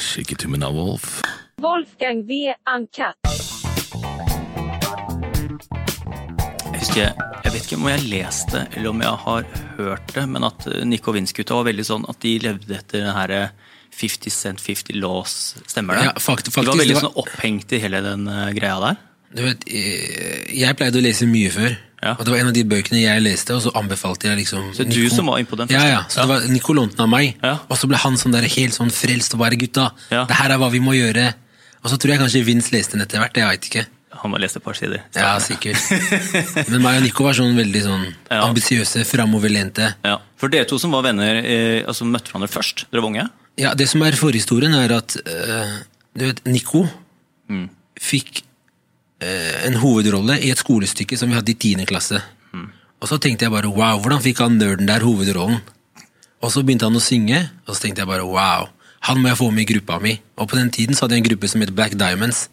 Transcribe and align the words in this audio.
Skikketummen 0.00 0.62
av 0.62 0.74
Wolf. 0.76 1.22
Wolfgang 1.62 2.26
V. 2.28 2.52
Uncut. 2.68 3.16
Jeg 6.66 6.80
husker, 6.82 7.14
jeg 7.44 7.52
vet 7.54 7.62
ikke 7.64 7.78
om 7.78 7.86
jeg 7.88 7.96
har 7.96 8.04
lest 8.10 8.52
det, 8.52 8.62
eller 8.76 8.90
om 8.92 9.00
jeg 9.02 9.22
har 9.24 9.46
hørt 9.78 10.12
det, 10.14 10.26
men 10.28 10.44
at 10.46 10.66
eh, 10.68 10.82
Nico 10.88 11.14
Vince-gutta 11.16 11.56
var 11.56 11.66
veldig 11.70 11.86
sånn 11.88 12.04
at 12.10 12.20
de 12.22 12.34
levde 12.44 12.76
etter 12.76 13.06
den 13.06 13.16
herre 13.16 13.40
50 13.96 14.34
Cent 14.34 14.60
50 14.60 14.98
Laws, 15.00 15.36
stemmer 15.70 15.96
det? 15.96 16.04
Ja, 16.10 16.14
fakt- 16.20 16.44
de 16.50 16.52
var 16.52 16.68
veldig 16.76 16.98
var- 16.98 17.06
sånn 17.08 17.16
opphengt 17.24 17.72
i 17.72 17.80
hele 17.82 18.02
den 18.04 18.28
eh, 18.28 18.50
greia 18.58 18.76
der. 18.84 19.00
Du 19.36 19.42
vet, 19.46 19.64
eh, 19.72 20.44
jeg 20.52 20.76
pleide 20.78 21.00
å 21.00 21.04
lese 21.08 21.26
mye 21.30 21.50
før. 21.54 21.78
Ja. 22.02 22.12
Og 22.18 22.24
det 22.26 22.32
var 22.34 22.38
en 22.42 22.48
av 22.50 22.52
de 22.54 22.62
bøkene 22.64 23.00
jeg 23.00 23.22
leste, 23.24 23.54
og 23.56 23.62
så 23.64 23.70
anbefalte 23.74 24.28
jeg 24.28 24.36
liksom 24.44 24.74
Så 24.76 24.84
du 24.84 25.08
som 25.08 25.26
var 25.26 25.38
inne 25.40 25.48
på 25.48 25.56
den 25.56 25.68
Ja, 25.72 25.80
første? 25.80 25.90
ja. 25.90 26.02
Så 26.12 26.20
det 26.20 26.28
var 26.28 26.48
Nico 26.52 26.72
lånte 26.76 27.00
av 27.00 27.08
meg. 27.08 27.36
Ja. 27.42 27.54
Og 27.70 27.76
så 27.80 27.88
ble 27.88 27.96
han 27.96 28.14
sånn 28.20 28.32
der 28.36 28.42
helt 28.42 28.74
sånn 28.76 28.90
frelst 28.92 29.32
og 29.34 29.40
bare 29.40 29.56
gutta, 29.56 29.90
Ja. 30.10 30.24
det 30.28 30.36
her 30.36 30.50
er 30.52 30.58
hva 30.58 30.70
vi 30.70 30.78
må 30.80 30.92
gjøre. 30.92 31.32
Og 31.82 31.90
så 31.90 31.96
tror 31.98 32.10
jeg 32.12 32.20
kanskje 32.20 32.44
Vince 32.44 32.70
leste 32.72 32.92
den 32.92 33.02
etter 33.06 33.18
hvert, 33.18 33.34
jeg 33.34 33.46
veit 33.48 33.62
ikke. 33.70 33.86
Han 34.22 34.30
må 34.32 34.38
lese 34.40 34.56
et 34.56 34.64
par 34.64 34.72
sider. 34.74 35.02
Ja, 35.14 35.38
sikkert. 35.38 35.76
Men 36.70 36.82
meg 36.82 36.96
og 36.96 37.02
Nico 37.04 37.24
var 37.24 37.34
sånn 37.36 37.56
veldig 37.56 37.82
sånn 37.84 38.06
Ja. 38.30 38.42
ambisiøse, 38.46 39.04
framoverlente. 39.04 39.94
Ja. 40.04 40.18
For 40.36 40.48
dere 40.48 40.64
to 40.64 40.78
som 40.78 40.90
var 40.92 41.02
venner, 41.02 41.36
eh, 41.44 41.82
altså 41.86 42.04
møtte 42.08 42.32
hverandre 42.32 42.48
først? 42.48 42.86
Dere 42.90 43.02
var 43.02 43.08
unge? 43.10 43.28
Ja, 43.58 43.74
det 43.74 43.88
som 43.88 44.02
er 44.02 44.12
forhistorien, 44.12 44.74
er 44.74 44.92
at 44.96 45.16
eh, 45.26 45.78
du 46.16 46.26
vet, 46.26 46.44
Nico 46.46 46.88
Mm. 47.48 47.68
fikk 48.00 48.42
en 49.20 49.78
hovedrolle 49.80 50.36
i 50.44 50.50
et 50.52 50.60
skolestykke 50.60 51.16
som 51.16 51.30
vi 51.30 51.38
hadde 51.38 51.54
i 51.54 51.58
tiende 51.60 51.86
klasse. 51.88 52.20
Mm. 52.52 52.68
Og 53.00 53.08
så 53.10 53.18
tenkte 53.22 53.46
jeg 53.46 53.54
bare 53.54 53.70
wow, 53.72 54.00
hvordan 54.02 54.22
fikk 54.24 54.42
han 54.44 54.58
nerden 54.60 54.88
der 54.88 55.04
hovedrollen? 55.04 55.62
Og 56.44 56.52
så 56.52 56.62
begynte 56.62 56.88
han 56.88 56.96
å 56.96 57.02
synge, 57.02 57.38
og 57.64 57.74
så 57.74 57.86
tenkte 57.86 58.04
jeg 58.04 58.10
bare 58.10 58.26
wow, 58.28 58.68
han 59.06 59.20
må 59.22 59.30
jeg 59.30 59.38
få 59.40 59.48
med 59.54 59.64
i 59.64 59.70
gruppa 59.70 60.00
mi. 60.02 60.16
Og 60.36 60.50
på 60.50 60.58
den 60.58 60.70
tiden 60.74 60.96
så 60.96 61.04
hadde 61.04 61.16
jeg 61.16 61.24
en 61.24 61.30
gruppe 61.30 61.48
som 61.50 61.62
het 61.62 61.72
Black 61.74 61.96
Diamonds. 61.98 62.46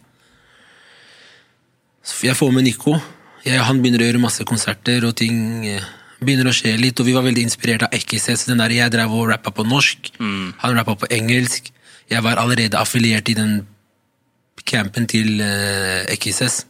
Så 2.03 2.27
jeg 2.27 2.37
får 2.37 2.51
med 2.53 2.67
Nico. 2.67 2.95
Jeg, 3.43 3.59
han 3.63 3.79
begynner 3.81 4.03
å 4.03 4.07
gjøre 4.07 4.23
masse 4.23 4.45
konserter, 4.47 5.03
og 5.07 5.15
ting 5.19 5.65
eh, 5.67 5.85
begynner 6.23 6.51
å 6.51 6.55
skje 6.55 6.75
litt. 6.79 6.99
Og 6.99 7.07
vi 7.07 7.15
var 7.15 7.25
veldig 7.25 7.45
inspirert 7.47 7.87
av 7.87 7.95
Ekkises. 7.95 8.45
Den 8.49 8.61
der 8.63 8.75
jeg 8.75 8.93
drev 8.93 9.15
og 9.15 9.29
rappa 9.31 9.53
på 9.55 9.65
norsk, 9.67 10.13
han 10.19 10.77
rappa 10.77 10.97
på 10.99 11.09
engelsk. 11.15 11.71
Jeg 12.11 12.23
var 12.23 12.39
allerede 12.41 12.79
affiliert 12.79 13.29
i 13.31 13.37
den 13.37 13.61
campen 14.65 15.07
til 15.07 15.41
uh, 15.41 16.03
Ekkises 16.13 16.65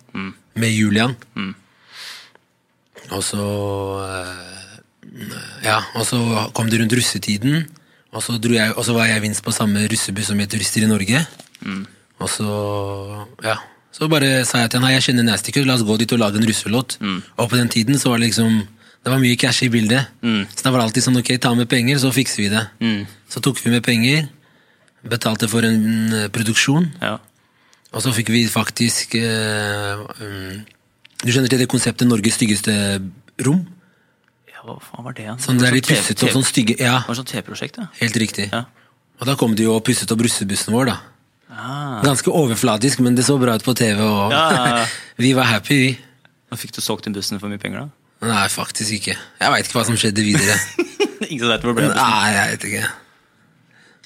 med 0.56 0.72
Julian. 0.74 1.16
Og 3.12 3.24
så 3.24 3.44
uh, 4.02 4.50
Ja, 5.64 5.80
og 5.96 6.06
så 6.08 6.18
kom 6.56 6.70
det 6.72 6.80
rundt 6.82 6.94
russetiden. 6.98 7.68
Og 8.14 8.24
så, 8.24 8.38
jeg, 8.50 8.74
og 8.78 8.86
så 8.86 8.94
var 8.94 9.06
jeg 9.10 9.22
vinst 9.22 9.44
på 9.44 9.52
samme 9.54 9.88
russebuss 9.90 10.28
som 10.32 10.40
het 10.40 10.50
Turister 10.54 10.84
i 10.86 10.90
Norge. 10.90 11.22
Og 12.20 12.30
så 12.30 12.48
ja, 13.44 13.58
så 13.94 14.08
bare 14.10 14.44
sa 14.46 14.64
jeg 14.64 14.72
til 14.74 14.80
han 14.80 14.88
Nei, 14.88 14.94
jeg 14.96 15.04
kjenner 15.10 15.26
Nasty 15.28 15.52
Cut, 15.54 15.66
la 15.70 15.76
oss 15.78 15.84
gå 15.86 15.98
dit 16.02 16.12
og 16.14 16.20
lage 16.22 16.38
en 16.42 16.46
russelåt. 16.48 16.98
Og 17.38 17.50
på 17.50 17.58
den 17.60 17.70
tiden 17.70 17.98
så 18.00 18.10
var 18.14 18.18
det 18.22 18.30
liksom 18.32 18.64
det 19.04 19.12
var 19.12 19.20
mye 19.20 19.36
cash 19.36 19.66
i 19.66 19.70
bildet. 19.70 20.06
Så 20.56 20.64
det 20.64 20.72
var 20.72 20.80
alltid 20.86 21.04
sånn 21.04 21.18
ok, 21.20 21.34
ta 21.44 21.50
med 21.58 21.68
penger, 21.68 21.98
så 22.00 22.12
fikser 22.16 22.40
vi 22.40 22.50
det. 22.54 22.62
Så 23.30 23.42
tok 23.44 23.60
vi 23.60 23.74
med 23.74 23.84
penger, 23.84 24.30
betalte 25.04 25.50
for 25.52 25.66
en 25.68 26.14
eh, 26.14 26.30
produksjon, 26.32 26.88
Ja. 27.02 27.18
Og 27.94 28.02
så 28.04 28.14
fikk 28.16 28.32
vi 28.34 28.44
faktisk 28.50 29.16
eh, 29.20 30.02
um, 30.20 30.64
Du 31.24 31.30
kjenner 31.32 31.52
til 31.52 31.62
det 31.62 31.70
konseptet 31.72 32.10
Norges 32.10 32.40
styggeste 32.40 32.74
rom? 33.46 33.64
ja, 34.50 34.62
hva 34.66 34.78
faen 34.82 35.06
var 35.06 35.16
det? 35.18 35.26
igjen? 35.28 35.42
Sånn 35.44 35.62
Det 35.62 35.70
var 35.70 35.80
pusset 35.88 36.26
opp 36.26 36.36
sånn 36.36 36.48
stygge 36.48 36.78
Ja, 36.80 37.00
Det 37.04 37.12
var 37.12 37.20
sånn 37.22 37.32
TV-prosjekt, 37.32 37.80
ja. 37.82 37.90
helt 38.00 38.22
riktig. 38.22 38.50
Ja. 38.52 38.66
Og 39.22 39.28
da 39.30 39.36
kom 39.40 39.54
de 39.56 39.68
jo 39.68 39.76
og 39.78 39.84
pusset 39.86 40.10
opp 40.12 40.24
russebussen 40.26 40.74
vår, 40.76 40.90
da. 40.92 41.00
Ah. 41.54 42.00
Ganske 42.04 42.32
overflatisk, 42.34 43.04
men 43.06 43.16
det 43.16 43.28
så 43.28 43.38
bra 43.42 43.54
ut 43.60 43.66
på 43.66 43.76
TV, 43.78 44.02
og 44.02 44.34
Ja, 44.34 44.86
vi 45.24 45.36
var 45.38 45.52
happy, 45.52 45.78
vi. 45.84 45.92
Nå 46.50 46.58
fikk 46.60 46.74
du 46.76 46.82
solgt 46.82 47.08
inn 47.08 47.16
bussen 47.16 47.40
for 47.42 47.52
mye 47.52 47.62
penger, 47.62 47.86
da? 47.86 48.28
Nei, 48.34 48.48
faktisk 48.50 48.98
ikke. 48.98 49.16
Jeg 49.16 49.54
veit 49.54 49.68
ikke 49.68 49.78
hva 49.78 49.86
som 49.86 50.00
skjedde 50.00 50.24
videre. 50.26 50.58
Ingen 51.30 51.44
som 51.44 51.52
vet 51.52 51.66
hvor 51.66 51.76
ble 51.76 51.90
bussen. 51.90 52.00
Nei, 52.00 52.34
jeg 52.34 52.54
vet 52.54 52.68
ikke. 52.72 52.92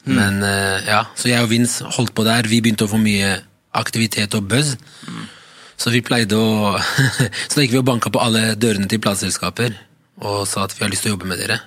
Men 0.08 0.40
uh, 0.42 0.78
ja, 0.88 1.02
så 1.20 1.30
jeg 1.30 1.44
og 1.44 1.50
Vince 1.52 1.88
holdt 1.98 2.14
på 2.16 2.24
der. 2.28 2.48
Vi 2.50 2.62
begynte 2.64 2.88
å 2.88 2.92
få 2.92 3.00
mye 3.02 3.34
aktivitet 3.76 4.36
og 4.38 4.48
buzz. 4.52 4.76
Så 5.78 5.92
vi 5.94 6.02
pleide 6.02 6.38
å 6.38 6.78
Så 7.50 7.58
da 7.60 7.66
gikk 7.66 7.76
vi 7.76 7.82
og 7.82 7.90
banka 7.90 8.12
på 8.14 8.22
alle 8.22 8.56
dørene 8.58 8.90
til 8.90 9.02
plateselskaper 9.04 9.76
og 10.18 10.48
sa 10.50 10.64
at 10.66 10.74
vi 10.74 10.82
har 10.82 10.90
lyst 10.90 11.06
til 11.06 11.12
å 11.12 11.16
jobbe 11.16 11.28
med 11.30 11.38
dere. 11.38 11.60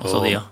Og 0.00 0.08
så 0.08 0.22
de, 0.24 0.30
ja. 0.32 0.44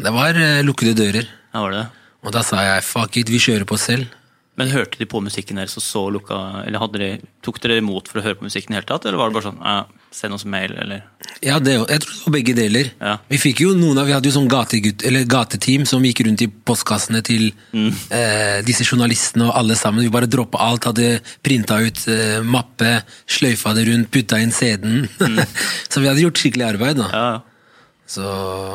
Det 0.00 0.12
var 0.14 0.38
eh, 0.40 0.62
lukkede 0.64 0.94
dører. 0.96 1.28
Ja, 1.52 1.60
var 1.60 1.74
det? 1.74 1.84
Og 2.24 2.32
da 2.32 2.40
sa 2.46 2.62
jeg 2.64 2.86
fuck 2.86 3.18
it, 3.20 3.28
vi 3.28 3.40
kjører 3.42 3.66
på 3.68 3.76
selv. 3.80 4.08
Men 4.56 4.70
hørte 4.70 5.00
de 5.00 5.06
på 5.10 5.18
musikken 5.24 5.58
deres 5.58 5.74
og 5.80 5.82
så 5.82 6.00
lukka 6.14 6.36
Eller 6.62 6.84
de, 6.94 7.08
tok 7.42 7.56
dere 7.62 7.80
imot 7.80 8.06
for 8.10 8.20
å 8.20 8.24
høre 8.26 8.38
på 8.38 8.46
musikken 8.46 8.74
i 8.74 8.78
hele 8.78 8.86
tatt, 8.86 9.06
eller 9.08 9.18
var 9.18 9.30
det 9.32 9.38
bare 9.38 9.48
sånn 9.48 9.62
ja, 9.64 9.78
send 10.14 10.36
oss 10.36 10.44
mail, 10.46 10.76
eller 10.78 11.02
Ja, 11.42 11.58
det, 11.58 11.74
jeg 11.74 12.02
tror 12.04 12.12
det 12.14 12.20
var 12.22 12.34
begge 12.36 12.54
deler. 12.54 12.90
Ja. 13.02 13.16
Vi 13.28 13.40
fikk 13.42 13.64
jo 13.64 13.72
noen 13.74 13.98
av, 13.98 14.06
vi 14.06 14.14
hadde 14.14 14.30
jo 14.30 14.34
sånn 14.36 14.46
gategutt, 14.52 15.02
eller 15.08 15.26
gateteam 15.28 15.86
som 15.90 16.04
gikk 16.06 16.22
rundt 16.26 16.44
i 16.46 16.48
postkassene 16.48 17.22
til 17.26 17.48
Mm. 17.74 17.90
eh, 18.14 18.60
disse 18.64 18.86
journalistene 18.86 19.48
og 19.48 19.56
alle 19.58 19.74
sammen. 19.74 20.04
Vi 20.06 20.12
bare 20.14 20.30
droppa 20.30 20.62
alt, 20.62 20.86
hadde 20.86 21.18
printa 21.42 21.80
ut 21.82 22.04
eh, 22.08 22.38
mappe, 22.46 23.00
sløyfa 23.26 23.74
det 23.74 23.88
rundt, 23.88 24.10
putta 24.14 24.38
inn 24.38 24.54
CD-en. 24.54 25.08
så 25.90 26.00
vi 26.00 26.06
hadde 26.08 26.22
gjort 26.22 26.38
skikkelig 26.38 26.68
arbeid, 26.70 27.02
da. 27.02 27.10
Mm. 27.10 27.18
Ja. 27.18 27.74
Så 28.06 28.30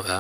ja. 0.10 0.20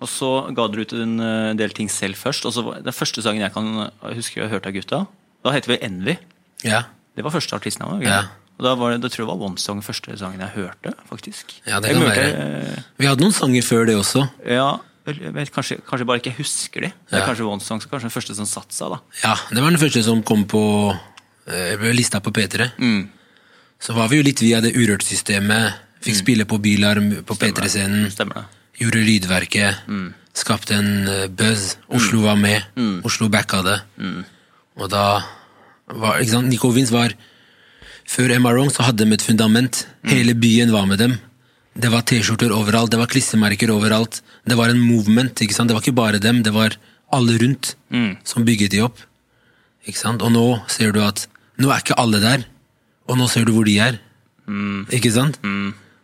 Og 0.00 0.08
så 0.08 0.28
ga 0.56 0.66
dere 0.72 0.86
ut 0.86 0.92
en 0.96 1.20
eh, 1.20 1.52
del 1.60 1.70
ting 1.76 1.90
selv 1.92 2.16
først. 2.16 2.46
Og 2.48 2.52
så 2.56 2.62
Den 2.82 2.92
første 2.96 3.22
sangen 3.22 3.42
jeg 3.44 3.52
kan 3.52 3.66
jeg 3.76 4.16
husker 4.16 4.42
jeg 4.42 4.50
hørte 4.50 4.68
av 4.70 4.72
gutta, 4.78 5.00
da 5.44 5.50
heter 5.52 5.74
vi 5.74 5.78
Envy. 5.84 6.16
Ja, 6.64 6.82
Det 7.16 7.24
var 7.24 7.30
første 7.34 7.56
artistnavn. 7.58 8.00
ikke? 8.00 8.08
Ja. 8.08 8.22
Og 8.60 8.64
da 8.64 8.74
var 8.76 8.90
det, 8.92 9.00
da 9.02 9.08
tror 9.08 9.24
jeg 9.24 9.28
det 9.28 9.32
var 9.40 9.46
One 9.48 9.58
Song 9.58 9.80
første 9.82 10.16
sangen 10.20 10.40
jeg 10.40 10.52
hørte, 10.54 10.92
faktisk. 11.08 11.54
Ja, 11.66 11.80
det 11.80 11.92
kan 11.94 12.02
hørte, 12.02 12.16
være. 12.20 12.74
eh, 12.76 12.82
vi 12.98 13.06
hadde 13.08 13.20
noen 13.24 13.32
sanger 13.32 13.62
før 13.64 13.86
det 13.88 13.96
også. 13.96 14.24
Ja, 14.46 14.78
vet, 15.06 15.50
kanskje, 15.52 15.78
kanskje 15.88 16.06
bare 16.06 16.20
ikke 16.20 16.34
husker 16.36 16.80
de. 16.84 16.90
Det 17.08 17.16
er 17.16 17.18
Ja. 17.20 17.26
kanskje 17.26 17.46
One 17.48 17.60
Song, 17.60 17.80
så 17.80 17.88
kanskje 17.88 18.08
den 18.08 18.16
første 18.16 18.34
som 18.36 18.44
satte 18.46 18.72
seg, 18.76 18.90
da. 18.92 18.98
Ja, 19.24 19.34
det 19.48 19.62
var 19.62 19.70
den 19.70 19.80
første 19.80 20.02
som 20.04 20.22
kom 20.22 20.44
på 20.44 20.62
eh, 21.48 21.76
ble 21.80 21.92
lista 21.96 22.20
på 22.20 22.30
P3. 22.32 22.70
Mm. 22.78 23.08
Så 23.80 23.94
var 23.96 24.08
vi 24.08 24.16
jo 24.20 24.22
litt 24.22 24.40
via 24.40 24.60
det 24.60 24.74
Urørt-systemet. 24.76 25.74
Fikk 26.04 26.16
spille 26.20 26.44
på 26.48 26.58
Bylarm 26.60 27.22
på 27.24 27.34
P3-scenen. 27.36 28.10
Stemmer 28.12 28.34
det. 28.34 28.44
Gjorde 28.80 29.02
lydverket. 29.04 29.82
Skapte 30.40 30.76
en 30.78 31.08
eh, 31.08 31.26
buzz. 31.28 31.76
Oslo 31.92 32.22
var 32.24 32.36
med. 32.40 32.62
Oslo 33.04 33.28
backa 33.32 33.62
det. 33.66 33.78
Og 34.80 34.88
da 34.92 35.20
var 35.90 36.20
ikke 36.22 36.36
sant, 36.36 36.48
Nico 36.48 36.70
Vince 36.72 36.94
var 36.94 37.12
Før 38.10 38.30
Emma 38.34 38.52
Wrong 38.54 38.70
så 38.72 38.82
hadde 38.86 39.04
de 39.04 39.12
et 39.14 39.22
fundament. 39.22 39.84
Hele 40.06 40.34
byen 40.34 40.72
var 40.72 40.86
med 40.86 40.98
dem. 40.98 41.18
Det 41.78 41.90
var 41.92 42.02
T-skjorter 42.02 42.50
overalt, 42.50 42.90
det 42.90 42.98
var 42.98 43.06
klissemerker 43.06 43.70
overalt. 43.70 44.20
Det 44.46 44.56
var 44.58 44.72
en 44.72 44.80
movement. 44.82 45.30
ikke 45.40 45.54
sant? 45.54 45.68
Det 45.70 45.76
var 45.76 45.82
ikke 45.84 45.94
bare 45.94 46.18
dem, 46.18 46.40
det 46.42 46.52
var 46.52 46.74
alle 47.12 47.36
rundt 47.38 47.74
som 48.24 48.44
bygget 48.44 48.70
de 48.72 48.80
opp. 48.82 48.98
Ikke 49.86 49.98
sant? 49.98 50.22
Og 50.22 50.32
nå 50.34 50.60
ser 50.68 50.90
du 50.92 51.00
at 51.04 51.28
nå 51.58 51.70
er 51.70 51.78
ikke 51.84 51.98
alle 51.98 52.18
der, 52.22 52.42
og 53.06 53.18
nå 53.18 53.28
ser 53.30 53.44
du 53.46 53.52
hvor 53.54 53.64
de 53.68 53.78
er. 53.78 54.00
Ikke 54.90 55.12
sant? 55.14 55.38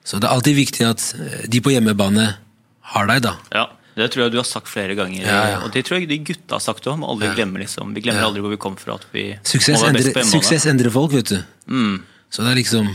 Så 0.06 0.20
det 0.22 0.28
er 0.28 0.34
alltid 0.36 0.54
viktig 0.54 0.86
at 0.86 1.02
eh, 1.18 1.46
de 1.50 1.58
på 1.60 1.72
hjemmebane 1.74 2.36
har 2.92 3.10
deg, 3.10 3.24
da. 3.26 3.34
Ja, 3.54 3.66
Det 3.96 4.10
tror 4.12 4.26
jeg 4.26 4.32
du 4.34 4.36
har 4.36 4.44
sagt 4.44 4.68
flere 4.68 4.92
ganger. 4.92 5.22
Ja, 5.24 5.36
ja. 5.54 5.60
Og 5.64 5.70
det 5.72 5.86
tror 5.88 5.96
jeg 5.96 6.08
de 6.10 6.18
gutta 6.20 6.58
har 6.58 6.60
sagt 6.60 6.84
òg. 6.84 7.00
Aldri 7.00 7.30
ja. 7.30 7.34
glemmer 7.38 7.62
liksom. 7.64 7.94
Vi 7.96 8.02
glemmer 8.04 8.26
aldri 8.26 8.42
hvor 8.44 8.52
vi 8.52 8.58
kom 8.60 8.76
fra. 8.76 8.98
Suksess 9.00 9.84
endrer, 9.88 10.20
suksess 10.28 10.66
endrer 10.68 10.92
folk, 10.92 11.14
vet 11.16 11.32
du. 11.32 11.38
Så 12.28 12.44
det 12.44 12.52
er 12.52 12.58
liksom 12.58 12.90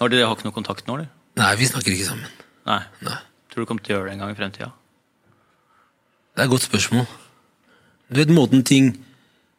Har 0.00 0.08
dere 0.08 0.28
har 0.30 0.36
ikke 0.38 0.46
noe 0.46 0.56
kontakt 0.56 0.86
nå, 0.88 0.96
eller? 0.96 1.10
Nei, 1.38 1.52
vi 1.60 1.68
snakker 1.68 1.92
ikke 1.92 2.06
sammen. 2.06 2.30
Nei. 2.70 2.80
Nei. 3.04 3.18
Tror 3.52 3.64
du 3.64 3.68
kommer 3.68 3.84
til 3.84 3.94
å 3.94 3.98
gjøre 3.98 4.08
det 4.08 4.16
en 4.16 4.22
gang 4.24 4.32
i 4.32 4.38
fremtida? 4.38 4.70
Det 6.32 6.44
er 6.44 6.46
et 6.46 6.52
godt 6.54 6.66
spørsmål. 6.68 7.04
Du 8.08 8.20
vet, 8.22 8.32
måten 8.32 8.62
ting, 8.64 8.92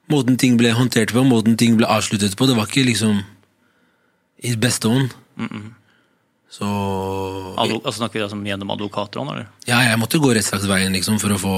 måten 0.10 0.40
ting 0.40 0.58
ble 0.58 0.72
håndtert 0.74 1.14
på, 1.14 1.24
måten 1.28 1.58
ting 1.60 1.76
ble 1.78 1.90
avsluttet 1.92 2.38
på, 2.40 2.48
det 2.50 2.56
var 2.58 2.72
ikke 2.72 2.88
liksom 2.88 3.20
i 4.48 4.56
beste 4.56 4.90
ånd. 4.90 5.14
Så 6.50 6.66
Advo 6.66 7.78
altså, 7.84 8.00
snakker 8.00 8.18
vi 8.18 8.24
da 8.24 8.30
som 8.32 8.42
gjennom 8.46 8.72
advokater 8.74 9.22
òg, 9.22 9.30
eller? 9.36 9.50
Ja, 9.70 9.84
jeg 9.86 10.00
måtte 10.02 10.22
gå 10.22 10.32
rettssaksveien 10.34 10.96
liksom, 10.98 11.20
for 11.22 11.36
å 11.36 11.42
få 11.42 11.54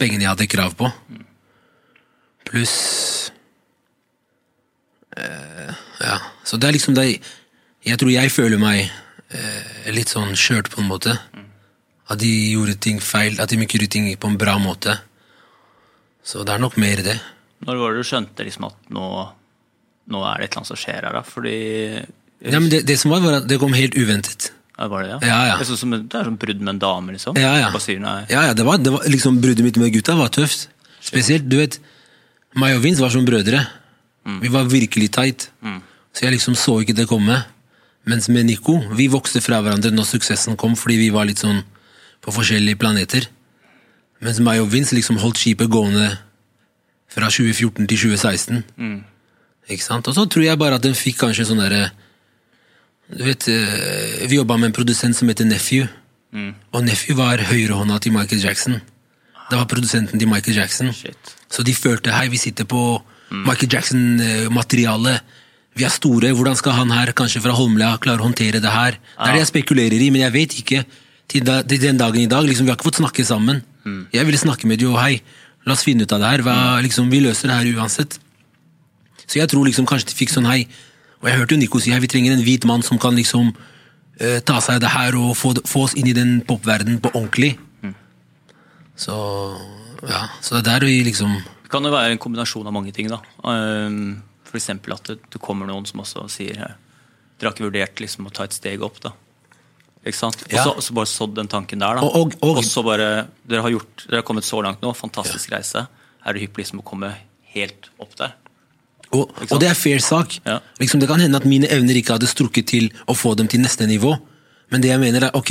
pengene 0.00 0.24
jeg 0.24 0.32
hadde 0.32 0.48
krav 0.48 0.74
på. 0.78 0.88
Pluss 2.48 2.76
eh, 5.16 5.74
Ja. 6.02 6.16
Så 6.44 6.58
det 6.58 6.68
er 6.68 6.74
liksom 6.74 6.96
det 6.96 7.06
Jeg 7.86 7.98
tror 8.00 8.10
jeg 8.10 8.32
føler 8.32 8.58
meg 8.58 8.88
eh, 8.88 9.92
litt 9.92 10.10
sånn 10.12 10.34
skjørt, 10.38 10.70
på 10.72 10.80
en 10.82 10.88
måte. 10.90 11.16
At 12.08 12.20
de 12.22 12.30
gjorde 12.52 12.78
ting 12.82 13.00
feil, 13.02 13.38
at 13.40 13.50
de 13.50 13.60
ikke 13.60 13.78
gjorde 13.78 13.92
ting 13.94 14.08
på 14.20 14.30
en 14.30 14.38
bra 14.40 14.56
måte. 14.62 14.96
Så 16.22 16.46
det 16.46 16.54
er 16.54 16.62
nok 16.62 16.78
mer 16.80 17.02
det. 17.02 17.18
Når 17.66 17.78
var 17.78 17.92
det 17.92 18.02
du 18.02 18.08
skjønte 18.08 18.46
liksom 18.46 18.68
at 18.70 18.90
nå, 18.94 19.06
nå 20.14 20.22
er 20.26 20.38
det 20.40 20.46
et 20.46 20.52
eller 20.52 20.62
annet 20.62 20.70
som 20.70 20.80
skjer 20.80 21.00
her, 21.02 21.18
da? 21.18 21.22
Fordi 21.26 21.56
Ja, 22.42 22.58
men 22.58 22.68
det, 22.72 22.82
det 22.88 22.98
som 22.98 23.12
var, 23.14 23.22
var 23.22 23.38
at 23.40 23.46
det 23.48 23.58
kom 23.62 23.74
helt 23.76 23.94
uventet. 23.94 24.50
Ja, 24.78 24.88
Var 24.90 25.02
det 25.04 25.10
ja? 25.12 25.18
Ja, 25.22 25.40
ja. 25.46 25.56
Det 25.60 25.66
er 25.66 25.68
sånn 25.68 25.78
som, 25.82 25.92
det 25.94 26.18
er 26.18 26.26
sånn 26.26 26.38
brudd 26.40 26.62
med 26.64 26.72
en 26.74 26.80
dame, 26.82 27.12
liksom. 27.14 27.36
Ja, 27.38 27.52
ja. 27.60 27.68
Ja, 28.32 28.46
ja, 28.48 28.54
det 28.58 28.64
var, 28.66 28.80
det 28.82 28.90
var 28.94 29.04
liksom 29.06 29.38
Bruddet 29.42 29.62
mitt 29.66 29.76
med 29.78 29.92
gutta 29.94 30.16
var 30.18 30.32
tøft. 30.34 30.68
Spesielt, 31.02 31.46
du 31.50 31.58
vet 31.60 31.78
Meg 32.58 32.76
og 32.76 32.82
Vince 32.84 33.00
var 33.02 33.12
som 33.14 33.24
brødre. 33.24 33.62
Vi 34.42 34.48
var 34.52 34.66
virkelig 34.70 35.10
tight. 35.14 35.50
Så 36.12 36.26
jeg 36.26 36.34
liksom 36.34 36.54
så 36.58 36.80
ikke 36.82 36.96
det 36.98 37.06
komme. 37.10 37.38
Mens 38.04 38.26
med 38.28 38.44
Nico, 38.48 38.80
vi 38.98 39.06
vokste 39.08 39.40
fra 39.40 39.60
hverandre 39.62 39.92
når 39.94 40.08
suksessen 40.08 40.56
kom, 40.58 40.74
fordi 40.76 40.98
vi 40.98 41.10
var 41.14 41.24
litt 41.28 41.38
sånn 41.40 41.62
på 42.22 42.34
forskjellige 42.34 42.78
planeter. 42.82 43.28
Mens 44.22 44.40
meg 44.42 44.60
og 44.62 44.68
Vince 44.72 44.94
liksom 44.94 45.18
holdt 45.22 45.38
skipet 45.40 45.70
gående 45.70 46.10
fra 47.12 47.28
2014 47.30 47.86
til 47.86 47.98
2016. 48.10 48.62
Ikke 49.70 49.84
sant? 49.86 50.08
Og 50.10 50.14
så 50.16 50.26
tror 50.26 50.44
jeg 50.44 50.58
bare 50.58 50.78
at 50.80 50.84
den 50.84 50.94
fikk 50.98 51.20
kanskje 51.22 51.46
sånn 51.48 51.62
derre 51.62 51.92
Du 53.10 53.24
vet, 53.24 53.48
eh, 53.48 54.26
vi 54.28 54.36
jobba 54.38 54.56
med 54.56 54.70
en 54.70 54.76
produsent 54.76 55.16
som 55.16 55.28
heter 55.28 55.44
Nephew. 55.44 55.88
Og 56.72 56.84
Nephew 56.84 57.16
var 57.18 57.38
høyrehånda 57.38 57.98
til 58.00 58.12
Michael 58.12 58.40
Jackson. 58.40 58.80
Det 59.50 59.58
var 59.58 59.66
produsenten 59.68 60.18
til 60.18 60.28
Michael 60.28 60.56
Jackson. 60.56 60.92
Shit. 60.92 61.34
Så 61.50 61.62
de 61.62 61.74
følte 61.74 62.12
hei, 62.14 62.28
vi 62.32 62.38
sitter 62.40 62.64
på 62.64 63.02
Michael 63.30 63.68
Jackson-materiale. 63.72 65.20
Vi 65.76 65.84
er 65.84 65.92
store, 65.92 66.32
hvordan 66.32 66.56
skal 66.56 66.72
han 66.72 66.90
her, 66.90 67.12
kanskje 67.12 67.40
fra 67.44 67.52
Holmlia, 67.56 67.96
klare 68.00 68.20
å 68.20 68.28
håndtere 68.28 68.60
det 68.60 68.72
her? 68.72 68.92
Det 68.92 69.28
er 69.28 69.32
det 69.32 69.42
jeg 69.42 69.50
spekulerer 69.52 70.00
i, 70.00 70.10
men 70.12 70.22
jeg 70.24 70.32
vet 70.32 70.56
ikke. 70.60 70.84
Til, 71.28 71.44
da, 71.44 71.62
til 71.64 71.80
den 71.80 71.96
dagen 72.00 72.20
i 72.20 72.26
dag, 72.28 72.44
liksom, 72.44 72.64
Vi 72.66 72.70
har 72.72 72.76
ikke 72.76 72.88
fått 72.90 73.00
snakke 73.00 73.24
sammen. 73.24 73.62
Jeg 74.12 74.26
ville 74.26 74.38
snakke 74.38 74.66
med 74.68 74.78
de 74.78 74.86
og 74.86 74.98
hei, 75.00 75.22
la 75.66 75.72
oss 75.72 75.84
finne 75.84 76.04
ut 76.04 76.12
av 76.12 76.20
det 76.20 76.28
her. 76.28 76.42
Hva, 76.42 76.56
liksom, 76.84 77.10
vi 77.10 77.20
løser 77.20 77.48
det 77.48 77.56
her 77.60 77.80
uansett. 77.80 78.18
Så 79.26 79.38
jeg 79.40 79.48
tror 79.48 79.64
liksom 79.64 79.86
kanskje 79.86 80.08
de 80.12 80.16
fikk 80.16 80.32
sånn 80.32 80.48
hei. 80.48 80.66
Og 81.22 81.28
jeg 81.30 81.38
hørte 81.38 81.54
jo 81.54 81.60
Nico 81.62 81.78
si 81.78 81.92
her, 81.94 82.00
vi 82.02 82.08
trenger 82.10 82.32
en 82.34 82.42
hvit 82.42 82.64
mann 82.66 82.82
som 82.82 82.98
kan 82.98 83.14
liksom 83.14 83.52
uh, 83.54 84.38
ta 84.44 84.58
seg 84.60 84.74
av 84.76 84.80
det 84.82 84.90
her 84.90 85.14
og 85.20 85.36
få, 85.38 85.52
få 85.66 85.84
oss 85.86 85.94
inn 85.94 86.08
i 86.10 86.14
den 86.16 86.40
popverdenen 86.46 86.98
på 87.02 87.12
ordentlig. 87.14 87.54
Så 88.98 89.14
ja, 90.06 90.26
så 90.42 90.58
det 90.58 90.66
er 90.66 90.80
der 90.82 90.86
vi 90.86 90.98
liksom 91.06 91.32
Det 91.62 91.70
kan 91.72 91.84
jo 91.86 91.90
være 91.94 92.12
en 92.12 92.18
kombinasjon 92.20 92.66
av 92.68 92.74
mange 92.74 92.92
ting. 92.92 93.08
da. 93.08 93.20
Um, 93.42 94.22
For 94.44 94.58
eksempel 94.58 94.92
at 94.92 95.06
det, 95.08 95.16
det 95.32 95.40
kommer 95.40 95.66
noen 95.66 95.86
som 95.88 96.02
også 96.02 96.26
sier 96.30 96.58
Dere 96.60 97.48
har 97.48 97.54
ikke 97.54 97.64
vurdert 97.70 98.02
liksom 98.02 98.26
å 98.28 98.32
ta 98.34 98.44
et 98.44 98.52
steg 98.54 98.82
opp, 98.84 99.00
da. 99.02 99.14
Ikke 100.04 100.18
sant? 100.18 100.42
Og 100.44 100.52
Ja. 100.52 100.62
så, 100.66 100.74
så 100.82 100.92
bare 100.94 101.06
sådd 101.10 101.34
den 101.38 101.48
tanken 101.48 101.78
der, 101.80 101.96
da. 101.96 102.02
Og- 102.02 102.34
og- 102.42 102.58
og- 102.58 102.64
så 102.64 102.82
bare 102.84 103.28
Dere 103.48 103.62
har, 103.62 103.70
gjort, 103.70 104.04
dere 104.08 104.20
har 104.20 104.26
kommet 104.28 104.44
så 104.44 104.60
langt 104.62 104.82
nå. 104.82 104.92
Fantastisk 104.94 105.50
reise. 105.50 105.86
Er 106.26 106.32
det 106.34 106.42
hypp 106.42 106.58
liksom 106.58 106.80
å 106.82 106.84
komme 106.84 107.14
helt 107.54 107.88
opp 107.98 108.14
der? 108.16 108.34
Og, 109.12 109.28
og 109.50 109.58
det 109.60 109.68
er 109.68 109.74
fair 109.76 109.98
sak. 110.00 110.38
Ja. 110.46 110.58
Liksom, 110.80 111.00
det 111.00 111.08
kan 111.10 111.20
hende 111.20 111.36
at 111.36 111.44
mine 111.44 111.68
evner 111.68 111.94
ikke 112.00 112.14
hadde 112.16 112.26
strukket 112.30 112.66
til 112.72 112.90
å 113.06 113.14
få 113.16 113.34
dem 113.36 113.48
til 113.52 113.60
neste 113.60 113.84
nivå. 113.86 114.14
Men 114.72 114.80
det 114.80 114.88
jeg 114.88 115.00
mener 115.02 115.26
er, 115.28 115.34
ok, 115.36 115.50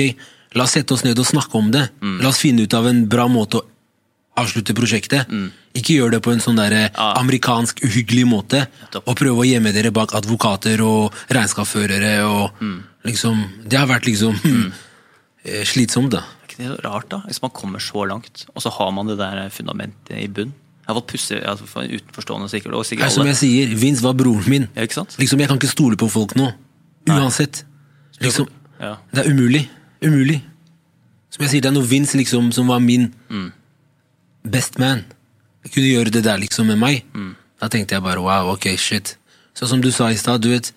la 0.57 0.63
oss 0.65 0.73
sette 0.73 0.95
oss 0.95 1.03
ned 1.05 1.19
og 1.21 1.25
snakke 1.29 1.53
om 1.59 1.69
det. 1.71 1.83
Mm. 2.01 2.15
La 2.23 2.29
oss 2.33 2.39
finne 2.41 2.63
ut 2.65 2.73
av 2.73 2.87
en 2.89 3.03
bra 3.07 3.27
måte 3.29 3.61
å 3.61 3.65
avslutte 4.41 4.73
prosjektet. 4.73 5.29
Ikke 5.77 5.93
gjør 5.99 6.15
det 6.15 6.21
på 6.25 6.31
en 6.33 6.39
sånn 6.41 6.55
der 6.57 6.71
Mm. 6.71 6.89
Ja. 6.97 7.13
amerikansk 7.19 7.83
uhyggelig 7.85 8.25
måte. 8.25 8.65
Og 9.05 9.15
prøve 9.19 9.43
å 9.43 9.45
gjemme 9.45 9.73
dere 9.73 9.91
bak 9.91 10.15
advokater 10.15 10.81
og 10.81 11.13
regnskapsførere. 11.29 12.23
Og 12.25 12.51
Mm. 12.59 12.83
liksom, 13.05 13.45
det 13.67 13.77
har 13.77 13.87
vært 13.87 14.05
liksom 14.07 14.33
eh, 15.45 15.63
slitsomt, 15.65 16.11
da. 16.11 16.23
Er 16.23 16.47
ikke 16.47 16.57
det 16.77 16.83
rart, 16.85 17.09
da? 17.09 17.21
Hvis 17.27 17.41
man 17.41 17.51
kommer 17.51 17.79
så 17.79 18.07
langt, 18.07 18.45
og 18.55 18.61
så 18.61 18.71
har 18.71 18.91
man 18.91 19.07
det 19.07 19.17
der 19.17 19.49
fundamentet 19.49 20.17
i 20.17 20.27
bunn. 20.27 20.53
Jeg 20.81 20.87
har 20.89 20.95
fått 20.97 21.07
pusse 21.11 21.37
altså 21.45 21.65
utenforstående 21.85 22.49
sikkert, 22.49 22.73
og 22.73 22.85
sikkert 22.85 23.05
er 23.05 23.13
som 23.13 23.27
jeg 23.29 23.37
sier, 23.37 23.75
Vince 23.77 24.01
var 24.03 24.13
broren 24.17 24.47
min. 24.49 24.67
Ja, 24.75 24.81
ikke 24.87 24.97
sant? 24.97 25.13
Liksom, 25.19 25.39
Jeg 25.39 25.47
kan 25.47 25.57
ikke 25.61 25.69
stole 25.71 25.95
på 25.97 26.09
folk 26.09 26.35
nå. 26.35 26.51
Uansett. 27.07 27.63
Liksom, 28.19 28.47
Ja. 28.81 28.95
Det 29.13 29.25
er 29.25 29.29
umulig. 29.31 29.69
Umulig. 30.01 30.41
Som 31.29 31.43
jeg 31.45 31.49
sier, 31.51 31.61
det 31.61 31.69
er 31.69 31.75
noe 31.77 31.85
Vince 31.87 32.17
liksom, 32.17 32.51
som 32.51 32.67
var 32.67 32.79
min 32.81 33.11
best 34.43 34.79
man. 34.79 35.05
Jeg 35.63 35.71
kunne 35.75 35.87
gjøre 35.91 36.11
det 36.11 36.23
der 36.25 36.37
liksom 36.41 36.67
med 36.67 36.77
meg. 36.81 37.03
Da 37.61 37.67
tenkte 37.69 37.93
jeg 37.95 38.01
bare 38.03 38.19
wow, 38.19 38.49
ok, 38.55 38.65
shit. 38.77 39.17
Så 39.53 39.67
som 39.69 39.81
du 39.81 39.91
sa 39.91 40.09
i 40.09 40.17
stad, 40.17 40.41
du 40.41 40.49
vet, 40.49 40.71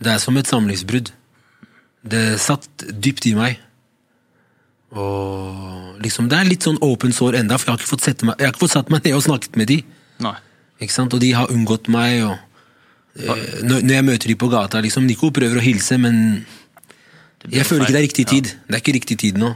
det 0.00 0.12
er 0.14 0.18
som 0.18 0.36
et 0.40 0.46
samlivsbrudd. 0.48 1.10
Det 2.02 2.40
satt 2.40 2.66
dypt 2.88 3.26
i 3.26 3.34
meg. 3.34 3.58
Og 4.92 6.00
liksom, 6.04 6.28
det 6.28 6.38
er 6.38 6.48
litt 6.48 6.66
sånn 6.66 6.80
open 6.84 7.14
sår 7.16 7.38
enda, 7.40 7.56
for 7.58 7.70
jeg 7.70 7.76
har 7.76 7.80
ikke 7.80 7.92
fått, 7.94 8.04
sette 8.04 8.28
meg, 8.28 8.36
jeg 8.38 8.48
har 8.48 8.54
ikke 8.54 8.64
fått 8.66 8.74
satt 8.74 8.90
meg 8.92 9.04
ned 9.06 9.16
og 9.16 9.24
snakket 9.24 9.56
med 9.60 9.70
de. 9.70 9.78
Nei. 10.24 10.34
Ikke 10.82 10.94
sant? 10.94 11.14
Og 11.16 11.22
de 11.22 11.30
har 11.36 11.52
unngått 11.54 11.88
meg. 11.92 12.24
Og, 12.26 12.66
eh, 13.16 13.44
når, 13.64 13.86
når 13.86 13.94
jeg 13.96 14.06
møter 14.08 14.32
de 14.32 14.36
på 14.42 14.50
gata 14.52 14.82
liksom, 14.84 15.06
Nico 15.08 15.30
prøver 15.34 15.60
å 15.60 15.64
hilse, 15.64 15.96
men 16.02 16.18
jeg 17.48 17.66
føler 17.66 17.86
ikke 17.86 17.94
det 17.94 18.00
er 18.02 18.06
riktig 18.08 18.26
tid. 18.28 18.50
tid. 18.50 18.66
Det 18.68 18.76
er 18.76 18.84
ikke 18.84 18.96
riktig 18.98 19.18
tid 19.22 19.40
nå. 19.40 19.54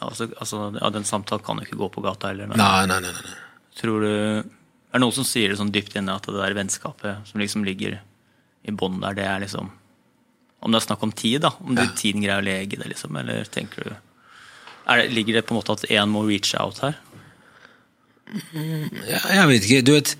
Ja, 0.00 0.08
altså, 0.10 0.28
altså, 0.42 0.64
ja, 0.80 0.90
den 0.92 1.06
samtalen 1.08 1.44
kan 1.46 1.60
jo 1.60 1.68
ikke 1.68 1.78
gå 1.80 1.88
på 1.94 2.02
gata 2.04 2.32
heller. 2.32 2.50
Nei, 2.50 2.86
nei, 2.90 2.98
nei, 3.04 3.12
nei. 3.14 3.38
tror 3.78 4.02
du 4.02 4.10
Er 4.10 5.00
det 5.00 5.02
noen 5.02 5.14
som 5.16 5.26
sier 5.26 5.50
det 5.50 5.58
sånn 5.58 5.72
dypt 5.74 5.96
inne 5.98 6.14
at 6.14 6.26
det 6.28 6.36
der 6.36 6.54
vennskapet 6.54 7.30
som 7.30 7.40
liksom 7.42 7.64
ligger 7.66 7.96
i 7.98 8.74
bånn 8.74 9.00
der, 9.02 9.16
det 9.16 9.24
er 9.26 9.40
liksom 9.42 9.70
Om 10.64 10.72
det 10.72 10.78
er 10.78 10.84
snakk 10.86 11.02
om 11.04 11.12
tid, 11.12 11.42
da. 11.44 11.50
Om 11.60 11.76
ja. 11.76 11.86
tiden 11.98 12.22
greier 12.24 12.40
å 12.40 12.44
lege 12.44 12.78
det, 12.80 12.86
liksom. 12.88 13.16
Eller 13.20 13.44
tenker 13.52 13.84
du 13.84 13.96
det, 14.86 15.08
Ligger 15.14 15.38
det 15.38 15.46
på 15.46 15.54
en 15.54 15.60
måte 15.60 15.72
at 15.76 15.84
én 15.90 16.10
må 16.12 16.24
reach 16.28 16.54
out 16.60 16.80
her? 16.84 16.96
Jeg, 18.54 19.20
jeg 19.30 19.48
vet 19.50 19.66
ikke. 19.68 19.82
Du 19.86 19.92
vet, 19.94 20.14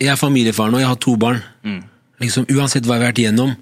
jeg 0.00 0.10
er 0.12 0.18
familiefar 0.20 0.70
nå, 0.72 0.80
jeg 0.82 0.88
har 0.90 1.00
to 1.02 1.16
barn. 1.20 1.42
Liksom, 2.20 2.46
uansett 2.52 2.86
hva 2.86 2.96
jeg 2.98 3.02
har 3.02 3.10
vært 3.10 3.20
igjennom, 3.22 3.54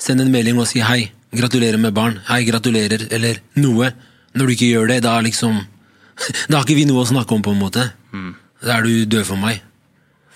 send 0.00 0.22
en 0.24 0.32
melding 0.32 0.60
og 0.60 0.68
si 0.70 0.82
hei. 0.84 1.10
Gratulerer 1.36 1.78
med 1.78 1.94
barn. 1.94 2.18
Hei, 2.28 2.42
gratulerer. 2.48 3.06
Eller 3.14 3.38
noe. 3.60 3.92
Når 4.34 4.46
du 4.46 4.54
ikke 4.54 4.70
gjør 4.70 4.90
det, 4.90 5.00
da 5.06 5.16
liksom 5.26 5.58
Da 6.50 6.58
har 6.58 6.66
ikke 6.66 6.76
vi 6.76 6.84
noe 6.86 7.02
å 7.02 7.08
snakke 7.08 7.32
om, 7.34 7.42
på 7.42 7.54
en 7.54 7.60
måte. 7.60 7.86
Da 8.60 8.76
er 8.76 8.84
du 8.86 9.06
død 9.08 9.24
for 9.30 9.40
meg. 9.40 9.62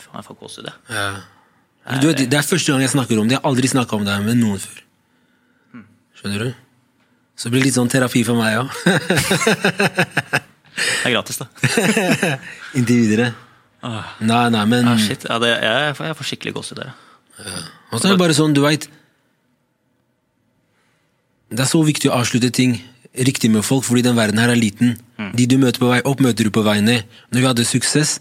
Faen, 0.01 0.21
jeg 0.21 0.27
får 0.29 0.39
gåsehud, 0.41 0.69
jeg. 0.71 0.97
Ja. 0.97 1.99
Du 2.01 2.07
vet, 2.09 2.23
det 2.31 2.39
er 2.39 2.47
første 2.47 2.73
gang 2.73 2.81
jeg 2.81 2.95
snakker 2.95 3.21
om 3.21 3.29
det. 3.29 3.37
Jeg 3.37 3.43
har 3.43 3.51
aldri 3.51 3.69
snakka 3.69 3.99
om 3.99 4.07
det 4.07 4.15
med 4.25 4.39
noen 4.41 4.63
før. 4.63 4.79
Skjønner 6.17 6.47
du? 6.47 6.64
Så 7.37 7.49
det 7.49 7.55
blir 7.57 7.65
litt 7.67 7.75
sånn 7.77 7.91
terapi 7.91 8.23
for 8.27 8.39
meg 8.39 8.61
òg. 8.63 8.69
Det 10.75 11.07
er 11.07 11.13
gratis, 11.15 11.37
da. 11.39 11.47
Inntil 12.79 12.99
videre. 13.05 13.29
Nei, 14.25 14.45
nei, 14.51 14.63
men 14.67 14.89
Ah, 14.91 14.97
shit. 14.99 15.23
Ja, 15.29 15.37
det, 15.43 15.51
jeg, 15.63 15.93
jeg 16.01 16.17
får 16.19 16.27
skikkelig 16.31 16.53
gåsehud 16.57 16.81
der. 16.81 16.95
ja. 17.45 17.61
Og 17.93 18.01
så 18.01 18.09
er 18.09 18.15
det 18.17 18.23
bare 18.25 18.35
sånn, 18.35 18.55
du 18.57 18.59
veit 18.65 18.89
Det 21.53 21.63
er 21.63 21.69
så 21.71 21.83
viktig 21.87 22.11
å 22.11 22.17
avslutte 22.17 22.51
ting 22.51 22.73
riktig 23.15 23.53
med 23.55 23.63
folk, 23.63 23.85
fordi 23.87 24.03
den 24.03 24.17
verden 24.19 24.41
her 24.43 24.51
er 24.51 24.59
liten. 24.59 24.97
De 25.39 25.47
du 25.47 25.55
møter 25.63 25.79
på 25.85 25.93
vei 25.93 26.01
opp, 26.03 26.19
møter 26.25 26.49
du 26.49 26.51
på 26.55 26.65
vei 26.67 26.81
ned. 26.83 27.05
Når 27.31 27.39
vi 27.45 27.47
hadde 27.47 27.67
suksess 27.69 28.17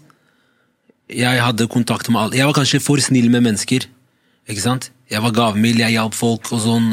Jeg 1.10 1.42
hadde 1.42 1.66
kontakt 1.72 2.06
med 2.12 2.20
alle. 2.22 2.38
Jeg 2.38 2.46
var 2.46 2.54
kanskje 2.60 2.78
for 2.84 3.02
snill 3.02 3.26
med 3.34 3.42
mennesker. 3.48 3.88
Ikke 4.46 4.62
sant? 4.62 4.92
Jeg 5.10 5.24
var 5.24 5.34
gavmild, 5.34 5.80
jeg 5.82 5.96
hjalp 5.96 6.14
folk 6.14 6.52
og 6.54 6.62
sånn. 6.62 6.92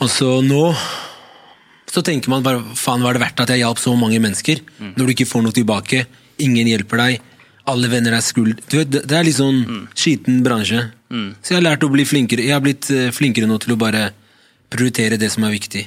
Og 0.00 0.08
så 0.08 0.40
nå 0.44 0.64
så 1.90 2.02
tenker 2.06 2.30
man 2.30 2.44
bare 2.46 2.62
faen 2.78 3.02
var 3.02 3.16
det 3.16 3.22
verdt 3.24 3.40
at 3.42 3.50
jeg 3.50 3.64
hjalp 3.64 3.80
så 3.82 3.96
mange 3.98 4.20
mennesker, 4.22 4.60
når 4.94 5.08
du 5.08 5.12
ikke 5.14 5.26
får 5.26 5.42
noe 5.42 5.56
tilbake. 5.56 6.04
Ingen 6.38 6.68
hjelper 6.70 7.02
deg. 7.02 7.24
Alle 7.70 7.90
venner 7.90 8.14
er 8.16 8.22
skuld... 8.24 8.60
Du 8.70 8.78
vet, 8.78 8.90
det 8.94 9.16
er 9.16 9.26
litt 9.26 9.36
sånn 9.36 9.88
skiten 9.98 10.38
bransje. 10.46 10.84
Så 11.42 11.52
jeg 11.52 11.58
har 11.58 11.66
lært 11.66 11.84
å 11.84 11.90
bli 11.90 12.06
flinkere. 12.06 12.46
Jeg 12.46 12.54
har 12.54 12.62
blitt 12.62 12.86
eh, 12.94 13.10
flinkere 13.14 13.50
nå 13.50 13.58
til 13.62 13.74
å 13.74 13.78
bare 13.80 14.12
prioritere 14.70 15.18
det 15.18 15.32
som 15.34 15.44
er 15.48 15.52
viktig. 15.56 15.82